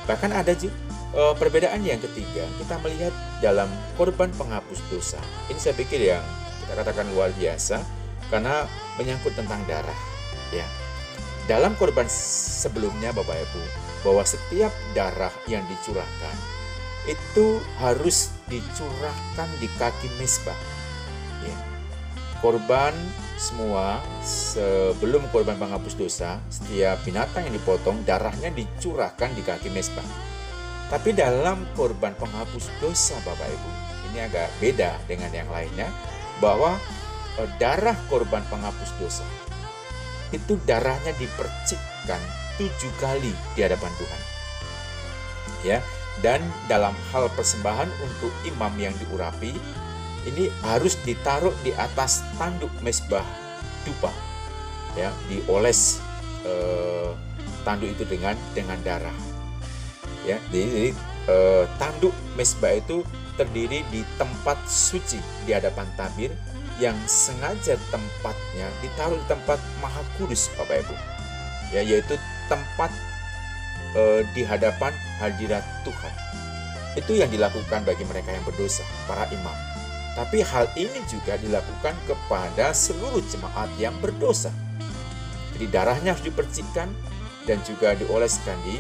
Bahkan 0.07 0.31
ada 0.31 0.55
juga 0.55 0.75
uh, 1.17 1.35
perbedaan 1.35 1.83
yang 1.83 1.99
ketiga, 1.99 2.47
kita 2.61 2.79
melihat 2.83 3.15
dalam 3.41 3.67
korban 3.99 4.31
penghapus 4.35 4.81
dosa. 4.93 5.19
Ini 5.51 5.59
saya 5.59 5.75
pikir 5.75 6.01
yang 6.03 6.23
kita 6.63 6.79
katakan 6.79 7.07
luar 7.15 7.31
biasa 7.35 7.83
karena 8.31 8.67
menyangkut 8.99 9.35
tentang 9.35 9.61
darah. 9.67 10.01
Ya, 10.55 10.67
dalam 11.51 11.75
korban 11.75 12.07
sebelumnya 12.11 13.11
Bapak 13.11 13.35
Ibu, 13.35 13.63
bahwa 14.07 14.23
setiap 14.23 14.71
darah 14.95 15.35
yang 15.51 15.67
dicurahkan 15.67 16.37
itu 17.07 17.63
harus 17.79 18.35
dicurahkan 18.51 19.49
di 19.63 19.71
kaki 19.79 20.11
mesbah. 20.19 20.59
Ya. 21.43 21.76
Korban 22.45 22.93
semua 23.37 24.01
sebelum 24.25 25.25
korban 25.33 25.57
penghapus 25.57 25.97
dosa, 25.97 26.41
setiap 26.49 27.01
binatang 27.05 27.49
yang 27.49 27.57
dipotong 27.57 28.05
darahnya 28.05 28.53
dicurahkan 28.53 29.33
di 29.37 29.43
kaki 29.45 29.69
mesbah. 29.73 30.05
Tapi 30.87 31.13
dalam 31.17 31.67
korban 31.75 32.15
penghapus 32.15 32.71
dosa 32.79 33.19
Bapak 33.27 33.49
Ibu, 33.51 33.71
ini 34.13 34.19
agak 34.23 34.49
beda 34.63 34.95
dengan 35.11 35.35
yang 35.35 35.51
lainnya 35.51 35.91
bahwa 36.39 36.79
e, 37.41 37.43
darah 37.59 37.97
korban 38.07 38.45
penghapus 38.47 38.91
dosa 39.01 39.27
itu 40.31 40.59
darahnya 40.67 41.15
dipercikkan 41.19 42.21
tujuh 42.59 42.93
kali 42.99 43.33
di 43.55 43.61
hadapan 43.63 43.93
Tuhan. 43.99 44.23
Ya, 45.65 45.79
dan 46.25 46.41
dalam 46.71 46.95
hal 47.13 47.29
persembahan 47.35 47.89
untuk 48.01 48.33
imam 48.47 48.73
yang 48.79 48.95
diurapi 49.03 49.59
ini 50.27 50.51
harus 50.67 50.99
ditaruh 51.07 51.55
di 51.63 51.71
atas 51.79 52.27
tanduk 52.37 52.71
mesbah 52.83 53.25
dupa 53.87 54.11
ya 54.99 55.15
dioles 55.31 56.03
eh, 56.43 57.11
tanduk 57.63 57.95
itu 57.95 58.05
dengan 58.07 58.35
dengan 58.53 58.79
darah 58.83 59.15
ya. 60.27 60.39
Jadi, 60.51 60.91
eh, 61.31 61.65
tanduk 61.79 62.13
mesbah 62.35 62.75
itu 62.75 63.07
terdiri 63.39 63.87
di 63.93 64.03
tempat 64.19 64.59
suci 64.67 65.21
di 65.47 65.55
hadapan 65.55 65.87
tabir 65.95 66.33
yang 66.83 66.97
sengaja 67.09 67.79
tempatnya 67.89 68.69
ditaruh 68.85 69.17
di 69.17 69.27
tempat 69.29 69.61
maha 69.81 70.03
kudus 70.21 70.53
Bapak 70.61 70.85
Ibu 70.85 70.95
ya 71.73 71.81
yaitu 71.85 72.19
tempat 72.51 72.91
eh, 73.95 74.27
di 74.35 74.43
hadapan 74.43 74.91
hadirat 75.23 75.63
Tuhan. 75.87 76.15
Itu 76.97 77.13
yang 77.13 77.29
dilakukan 77.29 77.85
bagi 77.85 78.09
mereka 78.09 78.33
yang 78.33 78.45
berdosa 78.49 78.81
para 79.05 79.29
imam 79.29 79.76
tapi 80.17 80.41
hal 80.41 80.67
ini 80.81 81.05
juga 81.07 81.37
dilakukan 81.37 81.93
kepada 82.09 82.73
seluruh 82.73 83.21
jemaat 83.29 83.69
yang 83.77 83.93
berdosa 84.01 84.49
jadi 85.57 85.73
darahnya 85.73 86.13
harus 86.13 86.25
dipercikkan 86.25 86.93
dan 87.49 87.59
juga 87.65 87.97
dioleskan 87.97 88.61
di 88.67 88.77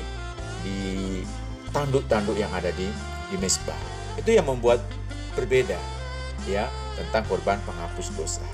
tanduk-tanduk 1.73 2.37
yang 2.37 2.53
ada 2.53 2.69
di 2.77 2.85
di 3.33 3.37
mesbah. 3.41 3.77
Itu 4.21 4.37
yang 4.37 4.45
membuat 4.45 4.85
berbeda 5.33 5.81
ya 6.45 6.69
tentang 7.01 7.25
korban 7.33 7.57
penghapus 7.65 8.13
dosa. 8.13 8.45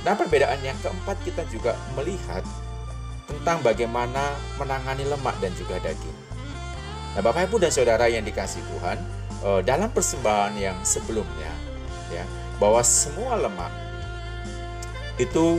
Nah, 0.00 0.16
perbedaan 0.16 0.56
yang 0.64 0.76
keempat 0.80 1.20
kita 1.28 1.44
juga 1.52 1.76
melihat 1.92 2.40
tentang 3.28 3.60
bagaimana 3.60 4.32
menangani 4.56 5.04
lemak 5.04 5.36
dan 5.44 5.52
juga 5.52 5.76
daging. 5.84 6.18
Nah, 7.16 7.20
Bapak 7.20 7.52
Ibu 7.52 7.60
dan 7.60 7.72
Saudara 7.72 8.08
yang 8.08 8.24
dikasih 8.24 8.64
Tuhan, 8.64 8.98
eh, 9.44 9.60
dalam 9.66 9.92
persembahan 9.92 10.54
yang 10.56 10.76
sebelumnya 10.86 11.52
ya, 12.12 12.24
bahwa 12.58 12.82
semua 12.82 13.38
lemak 13.38 13.70
itu 15.18 15.58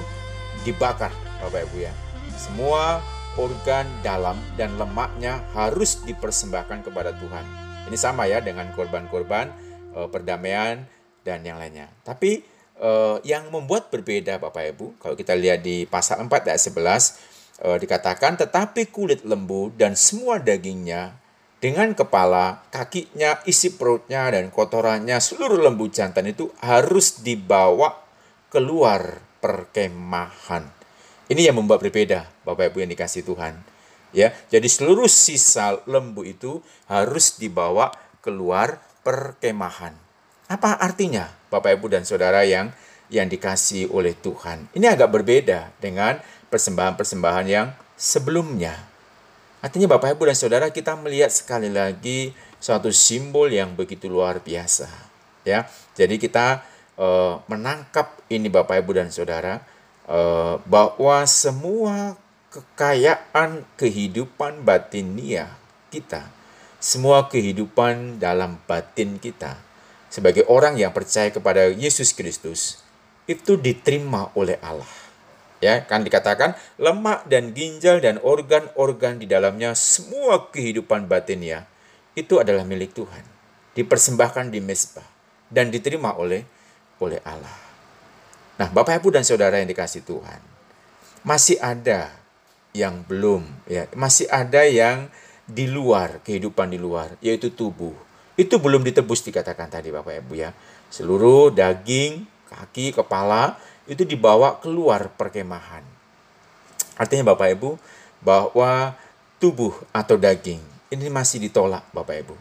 dibakar, 0.63 1.11
Bapak 1.43 1.67
Ibu 1.69 1.77
ya. 1.83 1.93
Semua 2.39 3.03
organ 3.39 3.87
dalam 4.03 4.35
dan 4.59 4.75
lemaknya 4.75 5.43
harus 5.55 6.03
dipersembahkan 6.03 6.87
kepada 6.87 7.15
Tuhan. 7.15 7.45
Ini 7.87 7.97
sama 7.99 8.27
ya 8.27 8.43
dengan 8.43 8.71
korban-korban 8.75 9.51
e, 9.95 9.99
perdamaian 10.11 10.83
dan 11.23 11.43
yang 11.43 11.59
lainnya. 11.59 11.87
Tapi 12.03 12.43
e, 12.75 12.91
yang 13.23 13.47
membuat 13.51 13.91
berbeda 13.91 14.39
Bapak 14.39 14.75
Ibu, 14.75 14.99
kalau 14.99 15.15
kita 15.15 15.35
lihat 15.35 15.63
di 15.63 15.87
pasal 15.87 16.23
4 16.23 16.51
ayat 16.51 16.61
11 16.61 17.63
e, 17.63 17.67
dikatakan 17.79 18.39
tetapi 18.39 18.91
kulit 18.91 19.23
lembu 19.23 19.71
dan 19.75 19.95
semua 19.95 20.39
dagingnya 20.39 21.15
dengan 21.59 21.91
kepala, 21.91 22.63
kakinya, 22.71 23.43
isi 23.43 23.75
perutnya 23.75 24.31
dan 24.31 24.47
kotorannya 24.51 25.19
seluruh 25.19 25.59
lembu 25.59 25.91
jantan 25.91 26.31
itu 26.31 26.51
harus 26.63 27.19
dibawa 27.19 27.99
keluar 28.47 29.19
perkemahan 29.43 30.79
ini 31.29 31.45
yang 31.45 31.61
membuat 31.61 31.85
berbeda, 31.85 32.25
Bapak 32.41 32.73
Ibu 32.73 32.81
yang 32.81 32.89
dikasih 32.89 33.21
Tuhan. 33.21 33.53
Ya, 34.09 34.33
jadi 34.49 34.65
seluruh 34.65 35.05
sisa 35.05 35.77
lembu 35.85 36.25
itu 36.25 36.65
harus 36.89 37.37
dibawa 37.37 37.93
keluar 38.25 38.81
perkemahan. 39.05 39.93
Apa 40.49 40.81
artinya, 40.81 41.29
Bapak 41.53 41.77
Ibu 41.77 41.93
dan 41.93 42.03
Saudara 42.09 42.41
yang 42.41 42.73
yang 43.13 43.29
dikasih 43.29 43.93
oleh 43.93 44.17
Tuhan? 44.17 44.73
Ini 44.73 44.97
agak 44.97 45.13
berbeda 45.13 45.69
dengan 45.77 46.17
persembahan-persembahan 46.49 47.45
yang 47.45 47.77
sebelumnya. 47.93 48.88
Artinya 49.59 49.91
Bapak 49.91 50.15
Ibu 50.15 50.31
dan 50.31 50.37
Saudara 50.39 50.67
kita 50.71 50.95
melihat 50.95 51.29
sekali 51.29 51.67
lagi 51.67 52.31
suatu 52.59 52.91
simbol 52.95 53.51
yang 53.51 53.75
begitu 53.75 54.07
luar 54.07 54.39
biasa. 54.39 54.87
Ya, 55.47 55.67
jadi 55.95 56.19
kita 56.19 56.63
uh, 56.99 57.43
menangkap 57.51 58.19
ini 58.31 58.47
Bapak 58.47 58.83
Ibu 58.83 58.91
dan 58.95 59.09
Saudara 59.11 59.63
Eh, 60.09 60.55
bahwa 60.65 61.21
semua 61.29 62.17
kekayaan 62.49 63.61
kehidupan 63.77 64.65
batinia 64.65 65.53
kita, 65.93 66.25
semua 66.81 67.29
kehidupan 67.29 68.17
dalam 68.17 68.57
batin 68.65 69.21
kita 69.21 69.53
sebagai 70.09 70.49
orang 70.49 70.81
yang 70.81 70.89
percaya 70.89 71.29
kepada 71.29 71.69
Yesus 71.69 72.17
Kristus 72.17 72.81
itu 73.29 73.53
diterima 73.53 74.33
oleh 74.33 74.57
Allah. 74.65 74.89
Ya, 75.59 75.83
kan 75.83 76.07
dikatakan 76.07 76.55
lemak 76.79 77.27
dan 77.27 77.51
ginjal 77.51 77.99
dan 77.99 78.15
organ-organ 78.23 79.19
di 79.19 79.27
dalamnya 79.27 79.75
semua 79.75 80.47
kehidupan 80.55 81.11
batinnya 81.11 81.67
itu 82.15 82.39
adalah 82.39 82.63
milik 82.63 82.95
Tuhan. 82.95 83.23
Dipersembahkan 83.75 84.55
di 84.55 84.63
mesbah 84.63 85.03
dan 85.51 85.67
diterima 85.67 86.15
oleh 86.15 86.47
oleh 87.03 87.19
Allah. 87.27 87.59
Nah, 88.59 88.67
Bapak 88.71 89.03
Ibu 89.03 89.15
dan 89.15 89.23
Saudara 89.23 89.59
yang 89.59 89.67
dikasih 89.71 90.03
Tuhan, 90.03 90.39
masih 91.23 91.59
ada 91.59 92.11
yang 92.75 93.03
belum 93.07 93.47
ya, 93.67 93.87
masih 93.95 94.27
ada 94.31 94.67
yang 94.67 95.07
di 95.49 95.65
luar 95.65 96.21
kehidupan 96.21 96.69
di 96.71 96.79
luar, 96.79 97.15
yaitu 97.23 97.49
tubuh. 97.51 97.95
Itu 98.39 98.59
belum 98.61 98.85
ditebus 98.87 99.25
dikatakan 99.27 99.67
tadi 99.67 99.91
Bapak 99.91 100.23
Ibu 100.23 100.33
ya. 100.39 100.51
Seluruh 100.87 101.51
daging, 101.51 102.23
kaki, 102.47 102.95
kepala 102.95 103.55
itu 103.89 104.05
dibawa 104.05 104.61
keluar 104.61 105.09
perkemahan. 105.17 105.81
Artinya 106.95 107.33
Bapak 107.33 107.57
Ibu 107.57 107.69
bahwa 108.21 108.93
tubuh 109.41 109.73
atau 109.89 110.15
daging 110.19 110.61
ini 110.93 111.09
masih 111.09 111.41
ditolak 111.41 111.81
Bapak 111.89 112.15
Ibu. 112.21 112.35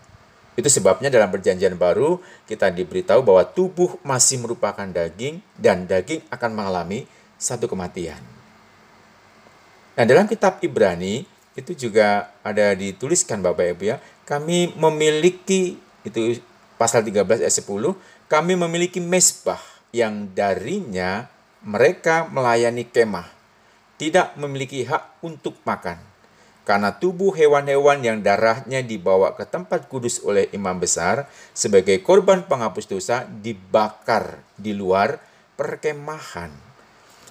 Itu 0.58 0.66
sebabnya 0.66 1.08
dalam 1.08 1.30
perjanjian 1.30 1.78
baru 1.78 2.18
kita 2.50 2.74
diberitahu 2.74 3.22
bahwa 3.22 3.46
tubuh 3.46 3.96
masih 4.02 4.42
merupakan 4.42 4.84
daging 4.84 5.38
dan 5.54 5.86
daging 5.86 6.20
akan 6.28 6.50
mengalami 6.52 7.06
satu 7.38 7.70
kematian. 7.70 8.18
Nah, 9.94 10.04
dalam 10.06 10.26
kitab 10.26 10.58
Ibrani 10.58 11.26
itu 11.54 11.74
juga 11.74 12.34
ada 12.42 12.74
dituliskan 12.74 13.38
Bapak 13.38 13.78
Ibu 13.78 13.82
ya, 13.94 13.96
kami 14.26 14.74
memiliki 14.74 15.78
itu 16.02 16.42
pasal 16.78 17.02
13 17.02 17.42
ayat 17.42 17.54
10, 17.54 17.94
kami 18.30 18.54
memiliki 18.54 19.02
mesbah 19.02 19.58
yang 19.90 20.30
darinya 20.34 21.26
mereka 21.64 22.28
melayani 22.30 22.86
kemah, 22.86 23.26
tidak 23.98 24.34
memiliki 24.38 24.86
hak 24.86 25.22
untuk 25.22 25.58
makan 25.66 26.08
karena 26.68 26.92
tubuh 26.92 27.32
hewan-hewan 27.32 28.04
yang 28.04 28.20
darahnya 28.20 28.84
dibawa 28.84 29.32
ke 29.32 29.48
tempat 29.48 29.88
kudus 29.88 30.20
oleh 30.20 30.52
imam 30.52 30.76
besar 30.76 31.24
sebagai 31.56 32.04
korban 32.04 32.44
penghapus 32.44 32.84
dosa 32.84 33.24
dibakar 33.24 34.44
di 34.52 34.76
luar 34.76 35.16
perkemahan. 35.56 36.52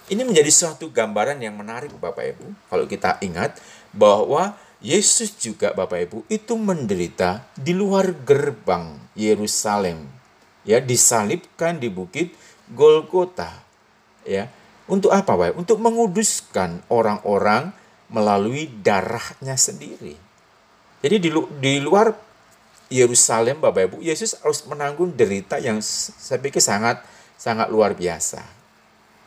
Ini 0.10 0.26
menjadi 0.26 0.50
suatu 0.50 0.90
gambaran 0.90 1.38
yang 1.38 1.54
menarik 1.54 1.94
Bapak 2.02 2.34
Ibu. 2.34 2.48
Kalau 2.66 2.90
kita 2.90 3.22
ingat 3.22 3.62
bahwa 3.94 4.58
Yesus 4.82 5.38
juga 5.38 5.70
Bapak 5.70 6.10
Ibu 6.10 6.18
itu 6.34 6.58
menderita 6.58 7.46
di 7.54 7.78
luar 7.78 8.18
gerbang 8.26 8.98
Yerusalem. 9.14 10.02
Ya, 10.66 10.82
disalibkan 10.82 11.78
di 11.78 11.94
bukit 11.94 12.34
Golgota. 12.74 13.67
Ya. 14.28 14.52
Untuk 14.88 15.12
apa, 15.16 15.36
Bapak? 15.36 15.56
Untuk 15.56 15.80
menguduskan 15.80 16.84
orang-orang 16.92 17.72
melalui 18.08 18.72
darahnya 18.84 19.56
sendiri. 19.56 20.16
Jadi 21.04 21.16
di, 21.20 21.30
lu, 21.32 21.48
di 21.60 21.80
luar 21.80 22.16
Yerusalem 22.88 23.60
Bapak 23.60 23.92
Ibu, 23.92 23.98
Yesus 24.00 24.40
harus 24.40 24.64
menanggung 24.64 25.12
derita 25.12 25.60
yang 25.60 25.84
saya 25.84 26.40
pikir 26.40 26.64
sangat 26.64 27.04
sangat 27.36 27.68
luar 27.68 27.94
biasa. 27.94 28.40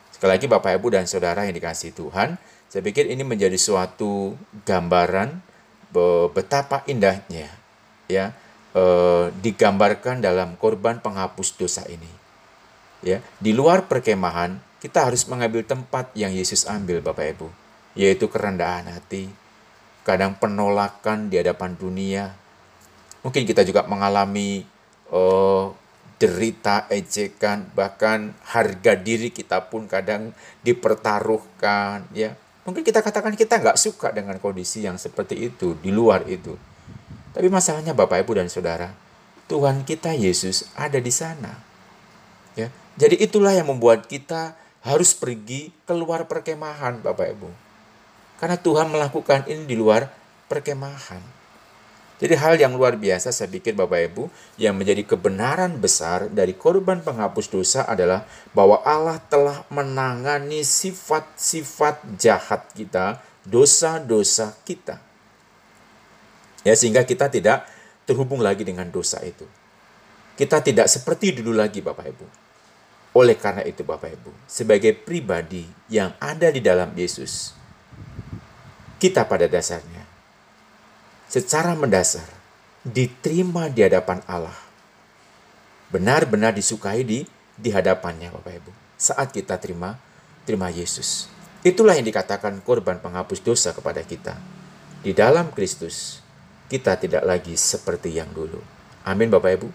Sekali 0.09 0.37
lagi 0.37 0.45
Bapak 0.49 0.81
Ibu 0.81 0.97
dan 0.97 1.05
Saudara 1.05 1.45
yang 1.45 1.53
dikasih 1.53 1.93
Tuhan, 1.93 2.41
saya 2.67 2.81
pikir 2.81 3.05
ini 3.05 3.21
menjadi 3.21 3.55
suatu 3.55 4.33
gambaran 4.65 5.41
betapa 6.31 6.87
indahnya 6.87 7.51
ya 8.07 8.31
eh, 8.71 9.25
digambarkan 9.43 10.23
dalam 10.23 10.55
korban 10.55 10.99
penghapus 10.99 11.55
dosa 11.59 11.83
ini. 11.87 12.09
Ya, 13.01 13.17
di 13.41 13.49
luar 13.49 13.89
perkemahan 13.89 14.61
kita 14.81 15.05
harus 15.05 15.29
mengambil 15.29 15.61
tempat 15.61 16.09
yang 16.17 16.33
Yesus 16.33 16.65
ambil 16.65 16.99
Bapak 17.05 17.37
Ibu 17.37 17.47
yaitu 17.91 18.31
kerendahan 18.31 18.87
hati, 18.87 19.27
kadang 20.07 20.35
penolakan 20.39 21.27
di 21.27 21.39
hadapan 21.39 21.75
dunia. 21.75 22.31
Mungkin 23.21 23.43
kita 23.43 23.67
juga 23.67 23.85
mengalami 23.85 24.65
uh, 25.11 25.69
derita, 26.17 26.87
ejekan, 26.89 27.67
bahkan 27.75 28.33
harga 28.47 28.93
diri 28.97 29.29
kita 29.29 29.69
pun 29.69 29.85
kadang 29.85 30.31
dipertaruhkan. 30.65 32.07
Ya, 32.15 32.33
mungkin 32.63 32.81
kita 32.81 33.03
katakan 33.03 33.35
kita 33.35 33.59
nggak 33.61 33.77
suka 33.77 34.15
dengan 34.15 34.39
kondisi 34.39 34.87
yang 34.87 34.95
seperti 34.95 35.51
itu 35.51 35.77
di 35.77 35.91
luar 35.93 36.25
itu. 36.25 36.55
Tapi 37.31 37.47
masalahnya 37.47 37.91
Bapak 37.91 38.23
Ibu 38.23 38.39
dan 38.39 38.47
Saudara, 38.47 38.91
Tuhan 39.51 39.83
kita 39.83 40.15
Yesus 40.15 40.71
ada 40.79 40.97
di 40.97 41.11
sana. 41.13 41.59
Ya, 42.55 42.67
jadi 42.99 43.19
itulah 43.19 43.55
yang 43.55 43.69
membuat 43.69 44.07
kita 44.09 44.60
harus 44.81 45.13
pergi 45.13 45.69
keluar 45.85 46.25
perkemahan 46.25 47.01
Bapak 47.01 47.27
Ibu. 47.37 47.49
Karena 48.41 48.57
Tuhan 48.57 48.89
melakukan 48.89 49.45
ini 49.45 49.69
di 49.69 49.77
luar 49.77 50.09
perkemahan. 50.49 51.41
Jadi 52.21 52.37
hal 52.37 52.53
yang 52.61 52.77
luar 52.77 53.01
biasa 53.01 53.33
saya 53.33 53.49
pikir 53.49 53.73
Bapak 53.73 54.13
Ibu 54.13 54.29
yang 54.61 54.77
menjadi 54.77 55.01
kebenaran 55.05 55.81
besar 55.81 56.29
dari 56.29 56.53
korban 56.53 57.01
penghapus 57.01 57.49
dosa 57.49 57.81
adalah 57.89 58.29
bahwa 58.53 58.77
Allah 58.85 59.17
telah 59.25 59.65
menangani 59.73 60.61
sifat-sifat 60.61 62.21
jahat 62.21 62.69
kita, 62.77 63.17
dosa-dosa 63.41 64.53
kita. 64.61 65.01
Ya 66.61 66.77
sehingga 66.77 67.01
kita 67.01 67.25
tidak 67.25 67.65
terhubung 68.05 68.45
lagi 68.45 68.61
dengan 68.61 68.85
dosa 68.93 69.17
itu. 69.25 69.49
Kita 70.37 70.61
tidak 70.61 70.89
seperti 70.93 71.41
dulu 71.41 71.57
lagi 71.57 71.81
Bapak 71.81 72.05
Ibu. 72.05 72.40
Oleh 73.11 73.35
karena 73.35 73.67
itu 73.67 73.83
Bapak 73.83 74.15
Ibu, 74.15 74.31
sebagai 74.47 74.95
pribadi 74.95 75.67
yang 75.91 76.15
ada 76.23 76.47
di 76.47 76.63
dalam 76.63 76.95
Yesus, 76.95 77.51
kita 79.01 79.27
pada 79.27 79.51
dasarnya 79.51 80.07
secara 81.31 81.71
mendasar 81.79 82.27
diterima 82.83 83.71
di 83.71 83.87
hadapan 83.87 84.19
Allah. 84.27 84.55
Benar-benar 85.87 86.51
disukai 86.51 87.07
di 87.07 87.23
di 87.55 87.71
hadapannya 87.71 88.35
Bapak 88.35 88.53
Ibu. 88.59 88.71
Saat 88.99 89.31
kita 89.31 89.55
terima 89.55 89.95
terima 90.43 90.67
Yesus. 90.67 91.31
Itulah 91.63 91.95
yang 91.95 92.03
dikatakan 92.03 92.59
korban 92.63 92.99
penghapus 92.99 93.39
dosa 93.39 93.71
kepada 93.71 94.03
kita. 94.03 94.35
Di 95.01 95.15
dalam 95.15 95.55
Kristus 95.55 96.19
kita 96.67 96.99
tidak 96.99 97.23
lagi 97.23 97.55
seperti 97.55 98.11
yang 98.11 98.27
dulu. 98.35 98.59
Amin 99.07 99.31
Bapak 99.31 99.51
Ibu. 99.55 99.67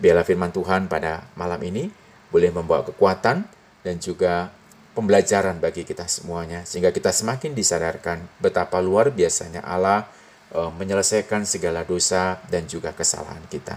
Biarlah 0.00 0.24
firman 0.24 0.50
Tuhan 0.50 0.88
pada 0.88 1.28
malam 1.36 1.60
ini 1.60 2.01
boleh 2.32 2.48
membawa 2.48 2.82
kekuatan 2.88 3.44
dan 3.84 3.94
juga 4.00 4.48
pembelajaran 4.96 5.60
bagi 5.60 5.84
kita 5.84 6.08
semuanya 6.08 6.64
sehingga 6.64 6.88
kita 6.88 7.12
semakin 7.12 7.52
disadarkan 7.52 8.24
betapa 8.40 8.80
luar 8.80 9.12
biasanya 9.12 9.60
Allah 9.64 10.08
uh, 10.56 10.72
menyelesaikan 10.72 11.44
segala 11.44 11.84
dosa 11.84 12.40
dan 12.48 12.64
juga 12.64 12.96
kesalahan 12.96 13.44
kita. 13.52 13.76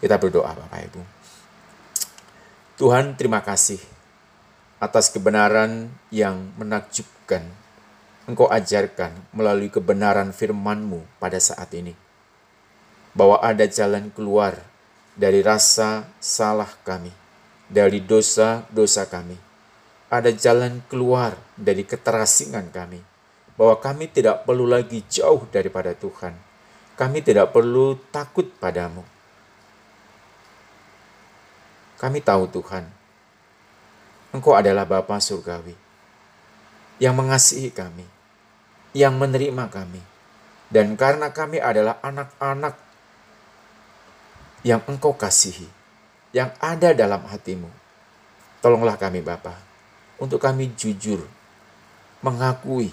Kita 0.00 0.16
berdoa 0.16 0.52
Bapak 0.56 0.80
Ibu. 0.92 1.02
Tuhan 2.76 3.16
terima 3.16 3.40
kasih 3.40 3.80
atas 4.76 5.08
kebenaran 5.08 5.88
yang 6.12 6.52
menakjubkan 6.60 7.48
Engkau 8.26 8.50
ajarkan 8.50 9.14
melalui 9.30 9.70
kebenaran 9.70 10.34
firman-Mu 10.34 11.22
pada 11.22 11.38
saat 11.38 11.70
ini. 11.78 11.94
Bahwa 13.14 13.38
ada 13.38 13.62
jalan 13.70 14.10
keluar 14.10 14.66
dari 15.14 15.46
rasa 15.46 16.10
salah 16.18 16.68
kami, 16.82 17.14
dari 17.66 18.02
dosa-dosa 18.02 19.06
kami. 19.10 19.36
Ada 20.06 20.30
jalan 20.30 20.82
keluar 20.86 21.34
dari 21.58 21.82
keterasingan 21.82 22.70
kami 22.70 23.02
bahwa 23.58 23.74
kami 23.82 24.06
tidak 24.06 24.46
perlu 24.46 24.68
lagi 24.68 25.02
jauh 25.10 25.42
daripada 25.50 25.96
Tuhan. 25.96 26.36
Kami 26.94 27.18
tidak 27.20 27.50
perlu 27.52 27.98
takut 28.14 28.46
padamu. 28.56 29.02
Kami 31.96 32.20
tahu 32.20 32.44
Tuhan, 32.52 32.84
Engkau 34.36 34.52
adalah 34.52 34.84
Bapa 34.84 35.16
Surgawi 35.16 35.72
yang 37.00 37.16
mengasihi 37.16 37.72
kami, 37.72 38.04
yang 38.92 39.16
menerima 39.16 39.64
kami. 39.72 40.04
Dan 40.66 40.98
karena 40.98 41.32
kami 41.32 41.56
adalah 41.56 41.96
anak-anak 42.04 42.76
yang 44.60 44.84
Engkau 44.84 45.16
kasihi, 45.16 45.64
yang 46.34 46.50
ada 46.58 46.94
dalam 46.96 47.22
hatimu, 47.26 47.70
tolonglah 48.64 48.98
kami 48.98 49.22
Bapa, 49.22 49.54
untuk 50.16 50.42
kami 50.42 50.72
jujur 50.74 51.22
mengakui 52.24 52.90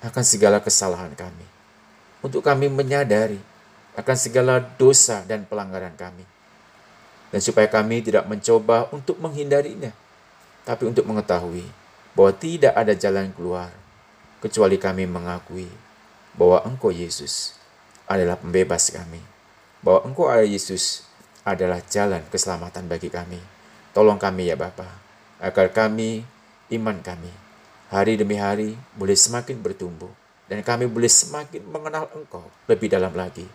akan 0.00 0.24
segala 0.24 0.62
kesalahan 0.62 1.12
kami. 1.12 1.44
Untuk 2.20 2.44
kami 2.44 2.68
menyadari 2.68 3.40
akan 3.96 4.16
segala 4.16 4.60
dosa 4.60 5.24
dan 5.24 5.44
pelanggaran 5.44 5.92
kami. 5.96 6.24
Dan 7.30 7.40
supaya 7.40 7.70
kami 7.70 8.02
tidak 8.02 8.26
mencoba 8.26 8.90
untuk 8.90 9.16
menghindarinya, 9.22 9.94
tapi 10.66 10.88
untuk 10.88 11.06
mengetahui 11.06 11.62
bahwa 12.12 12.32
tidak 12.34 12.74
ada 12.74 12.92
jalan 12.92 13.30
keluar 13.30 13.70
kecuali 14.42 14.80
kami 14.80 15.06
mengakui 15.06 15.70
bahwa 16.34 16.64
Engkau 16.66 16.90
Yesus 16.90 17.54
adalah 18.10 18.34
pembebas 18.34 18.90
kami, 18.90 19.22
bahwa 19.78 20.10
Engkau 20.10 20.26
adalah 20.26 20.48
Yesus 20.48 21.06
adalah 21.50 21.82
jalan 21.90 22.22
keselamatan 22.30 22.86
bagi 22.86 23.10
kami. 23.10 23.42
Tolong 23.90 24.22
kami 24.22 24.48
ya 24.50 24.56
Bapa, 24.56 24.86
agar 25.42 25.74
kami, 25.74 26.22
iman 26.70 27.02
kami, 27.02 27.32
hari 27.90 28.14
demi 28.14 28.38
hari 28.38 28.78
boleh 28.94 29.18
semakin 29.18 29.58
bertumbuh 29.58 30.14
dan 30.46 30.62
kami 30.62 30.86
boleh 30.86 31.10
semakin 31.10 31.62
mengenal 31.66 32.06
Engkau 32.14 32.46
lebih 32.70 32.86
dalam 32.86 33.10
lagi. 33.14 33.46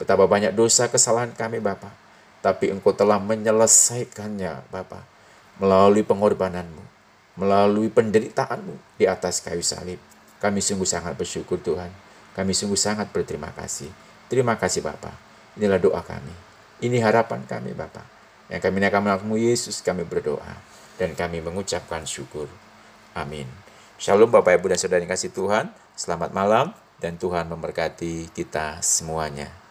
Betapa 0.00 0.24
banyak 0.24 0.56
dosa 0.56 0.88
kesalahan 0.88 1.36
kami 1.36 1.60
Bapa, 1.60 1.92
tapi 2.40 2.72
Engkau 2.72 2.96
telah 2.96 3.20
menyelesaikannya 3.20 4.72
Bapa 4.72 5.04
melalui 5.60 6.00
pengorbananmu, 6.04 6.84
melalui 7.36 7.92
penderitaanmu 7.92 8.96
di 8.96 9.04
atas 9.04 9.44
kayu 9.44 9.60
salib. 9.60 10.00
Kami 10.40 10.58
sungguh 10.58 10.88
sangat 10.88 11.14
bersyukur 11.14 11.60
Tuhan. 11.60 11.92
Kami 12.32 12.56
sungguh 12.56 12.80
sangat 12.80 13.12
berterima 13.12 13.52
kasih. 13.52 13.92
Terima 14.26 14.56
kasih 14.56 14.80
Bapa. 14.80 15.12
Inilah 15.54 15.78
doa 15.78 16.00
kami. 16.00 16.51
Ini 16.82 16.98
harapan 16.98 17.46
kami 17.46 17.78
Bapa. 17.78 18.02
Yang 18.50 18.66
kami 18.66 18.82
akan 18.82 19.00
mengakumu 19.06 19.38
Yesus 19.38 19.78
kami 19.86 20.02
berdoa. 20.02 20.58
Dan 20.98 21.14
kami 21.14 21.38
mengucapkan 21.38 22.02
syukur. 22.02 22.50
Amin. 23.14 23.46
Shalom 24.02 24.34
Bapak 24.34 24.58
Ibu 24.58 24.74
dan 24.74 24.78
Saudara 24.82 24.98
yang 24.98 25.14
kasih 25.14 25.30
Tuhan. 25.30 25.70
Selamat 25.94 26.34
malam 26.34 26.74
dan 26.98 27.14
Tuhan 27.22 27.46
memberkati 27.46 28.34
kita 28.34 28.82
semuanya. 28.82 29.61